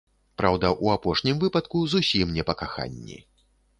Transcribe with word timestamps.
Праўда, 0.41 0.69
у 0.85 0.87
апошнім 0.93 1.41
выпадку 1.45 1.83
зусім 1.93 2.35
не 2.39 2.43
па 2.49 2.53
каханні. 2.63 3.19